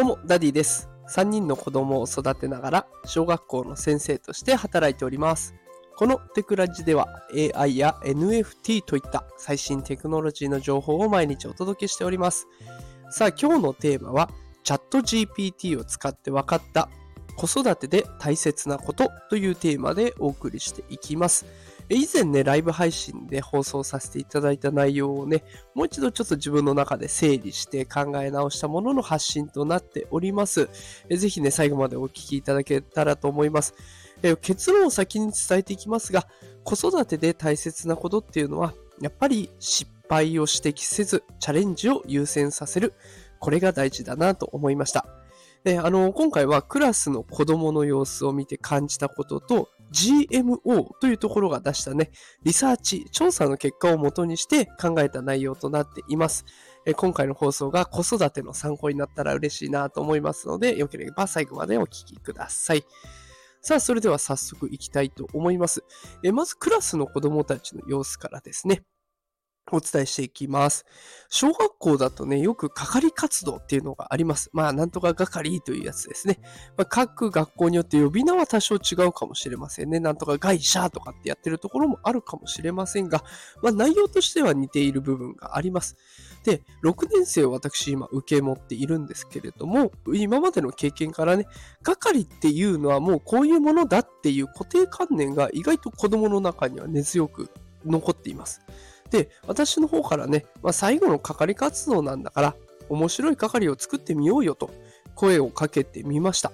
[0.00, 0.88] どうも、ダディです。
[1.10, 5.54] 3人の子供を育てながら、小学校の先生として働いております。
[5.94, 7.06] このテクラジでは
[7.54, 12.46] AI や NFT といった最新テクノロジーの情報を毎日お届けしております。
[13.10, 14.30] さあ、今日のテーマは、
[14.64, 16.88] ChatGPT を使って分かった
[17.36, 21.44] 子育てで大切なことというテーマでお送りしていきます。
[21.96, 25.42] 以前ね、ライブ配信で放送させていただいた内容をね、
[25.74, 30.68] もう一度ちょっと自分の中で整理して考え直したものの発信となっております。
[31.08, 33.74] えぜひね、最後までお聞きいただけたらと思います。
[34.22, 36.28] え結論を先に伝えていきますが、
[36.62, 42.94] 子育てで大切なことっていうのは、やっぱり失敗を指摘せず、チャレンジを優先させる。
[43.40, 45.06] これが大事だなと思いました。
[45.64, 52.10] で、あの、今回はクラスの子供の様子を見て感じたことと、GMO というところが出したね、
[52.42, 56.44] リサーチ、調査の結果をもとにして考えた内容となっています。
[56.86, 62.84] え今回の放送が子育ての参考になったら嬉しいなと思いますので、よければ最後までお聞きください。
[63.62, 65.84] さあ、それでは早速いきたいと思います。
[66.22, 68.82] えまず、クラスの子供たちの様子からですね。
[69.72, 70.84] お伝えしていきます。
[71.28, 74.50] 小学校だとね、よく係活動っていうのがあります。
[74.52, 76.40] まあ、なんとか係というやつですね。
[76.76, 80.00] まあ、各学校によって呼び名は多少違うかもしれませんね。
[80.00, 83.22] なんとか外社とかってやってるところもあるかもしれませんが、
[83.62, 85.96] まあ、内容としては似ている部分があります。
[86.44, 91.46] で、6年生を私今受け持っているんですけれども、今までの経験からね、
[91.82, 97.50] 係っていうのはもうこういうものだっていう固定観念が意外と子供の中には根強く
[97.84, 98.60] 残っています。
[99.10, 102.56] で、私の方からね、まあ、最後の係活動なんだから、
[102.88, 104.70] 面白い係を作ってみようよと
[105.14, 106.52] 声をかけてみました。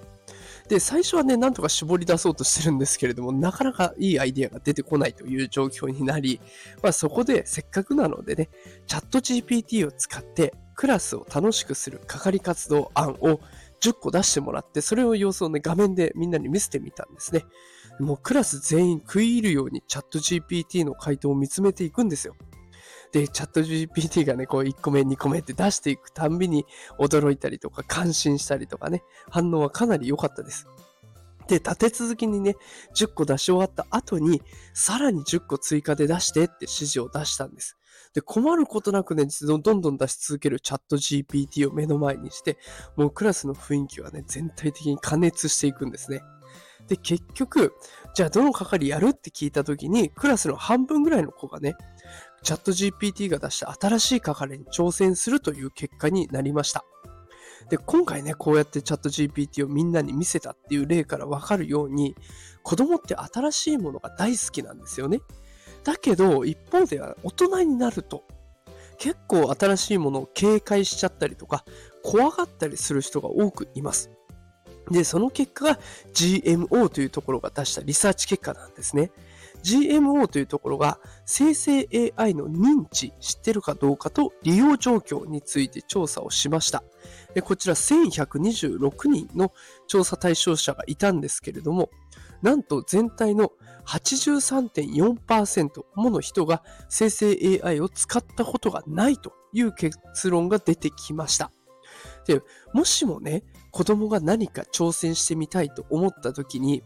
[0.67, 6.41] で、最初はね、なんとか絞り出そうとしてるんですけれども、なかなかいいアイデアが出てこないという状況になり、
[6.83, 8.49] まあ、そこでせっかくなのでね、
[8.85, 13.39] チャット GPT を使ってクラスを楽しくする係活動案を
[13.81, 17.45] 10個出してもらって、それを様子をね、画面でみんなに見せてみたんですね。
[17.99, 22.35] もうクラス全員食い入るようにチャット GPT の回答を見つめていくんですよ。
[23.11, 26.65] で、チャット GPT がね、こう1個目、2個目って出していくたんびに
[26.99, 30.67] 驚いたりとか感心したりとかね、反応はかなり良かったです。
[31.47, 32.55] で、立て続けにね、
[32.95, 34.41] 10個出し終わった後に、
[34.73, 37.77] さらに10個追加で出してって指示を出したんです。
[38.13, 42.57] で、困ることなくね、どんどん出し続けるチャット GPT を目の前にして、
[42.95, 46.21] もうクラスの雰囲気はね、全体的に加熱していくんですね。
[46.87, 47.73] で、結局、
[48.15, 51.75] じゃあどの係やるって聞いた時に、クラスの半分ぐらいの子がね、
[52.43, 56.85] チャット GPT が出した新しい係に挑戦するという結果になりました。
[57.69, 62.15] で、今回ね、こうやってチャット GPT をみんなに見せたっていう例からわかるように、
[62.63, 65.19] 子供って新しいものが大好きなんですよね。
[65.83, 68.23] だけど、一方では大人になると、
[68.97, 71.65] 結構新しいものを警戒しちゃったりとか、
[72.03, 74.09] 怖がったりする人が多くいます。
[74.91, 75.79] で、その結果が
[76.13, 79.11] GMO というところが出したリサーチ結果なんですね。
[79.63, 86.83] GMO というところが生成 AI の認知知ってるかどうかと利用状況について調査をしました。
[87.43, 89.51] こちら1126人の
[89.87, 91.89] 調査対象者がいたんですけれども、
[92.41, 93.51] なんと全体の
[93.87, 99.97] 83.4%もの人が生成 AI を使ったことがないという結
[100.29, 101.51] 論が出てきました。
[102.27, 102.41] で、
[102.73, 106.83] もしもね、子供が何か挑戦してみたいと思った時に、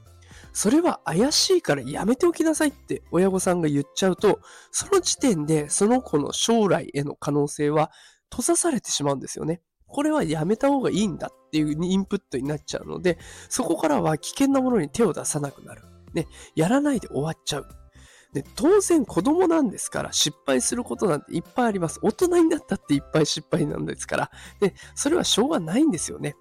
[0.54, 4.40] それは怪しいからやめておきなさいって親御さんが言っちゃうと、
[4.72, 7.92] その時点でその子の将来への可能性は
[8.30, 9.62] 閉ざされてしまうんですよね。
[9.88, 13.18] これはやめた方がいいんだっていうインプットになっちゃうので、
[13.50, 15.82] そこからは危険なものに手を出さなくなる。
[16.14, 17.68] ね、やらないで終わっちゃう。
[18.34, 22.00] で、当然子供なんですから失敗することなんていっぱいあります。
[22.02, 24.32] 大人になったっていっぱい失敗なんですから。
[24.60, 26.36] で、それはしょうがないんですよね。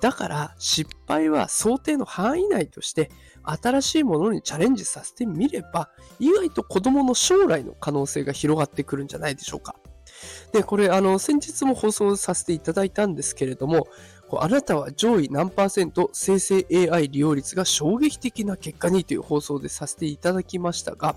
[0.00, 3.10] だから失敗は想定の範囲内として
[3.44, 9.76] 新しいものにチャレンジさせてみれば意外と子供の将来の可能性が広がってくるんじゃないでしょうか。
[10.52, 13.88] で、これあの先日も放送させていただいたんですけれども
[14.32, 21.14] あなたは上位何パーセント生成 AI 利用率が衝撃的な結果にという放送でさせていただきましたが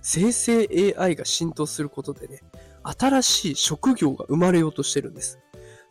[0.00, 2.40] 生成 AI が浸透することでね
[2.82, 5.38] 新しい職業が生まれようとしてるんです。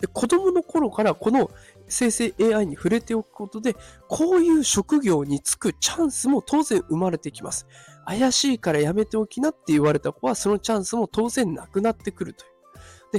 [0.01, 1.51] で子供の頃からこの
[1.87, 3.75] 生成 AI に触れておくことで、
[4.07, 7.67] こういう職業に就くチャンスも当然生まれてきます。
[8.05, 12.51] 怪しいからやめておきなって言われた子は、そのチャンスも当然なくなってくるという。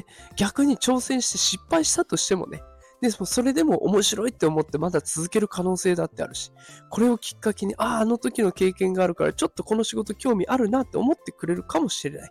[0.01, 2.63] で、逆に挑戦して失敗したとしてもね、
[3.03, 6.53] で、それでも面白いって思ってまだ続ける可能性だってあるし、
[6.89, 12.31] これをきっかけに、ああ、あの時の経験があるから、ちょっとこの仕事興味あるなって思ってくれるかもしれない。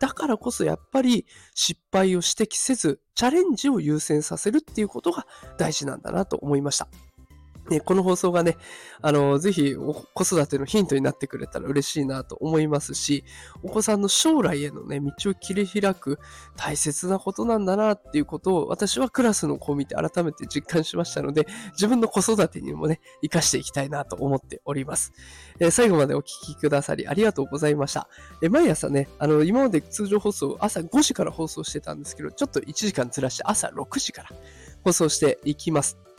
[0.00, 5.26] だからこそやっぱり失敗を指摘せず、チャレンジを優先させるっていうことが
[5.56, 6.88] 大事なんだなと思いました。
[7.70, 8.56] ね、この放送がね、
[9.00, 13.24] あの、ぜひ子育てのヒントになってくれたら嬉しいなと思いますし、
[13.62, 16.18] お子さんの将来へのね、道を切り開く
[16.56, 25.12] 大切なことなんだなっていうことを私はクラスの子を見て改めて実感しましたので、自分の子育てにもね、活かしていきたいなと思っております。
[25.60, 28.08] えー、最後までお聞きくださりありがとうございました。
[28.42, 34.30] えー、毎朝ね、あの、今まで通常放送朝5時から放送してたんですけど、ちょっと1時間ずらして朝6時から
[34.84, 36.11] 放送していきます。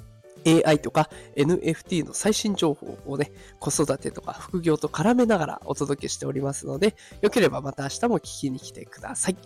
[0.45, 9.37] AI とか NFT の最新情報をね、子育てとか副業と絡めながらお届けしておりますので、よければまた明日も聞きに来てください。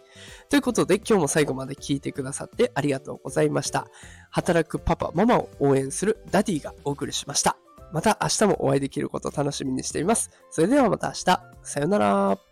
[0.50, 3.88] ということで、今日も最後まで聞いてくださってありがとうございました。
[4.30, 7.58] 働くパパ、ママを応援するダディがお送りしました。
[7.92, 10.32] また明日もお会いできることを楽しみにしています。
[10.52, 11.42] それではまた明日。
[11.64, 12.47] さよなら。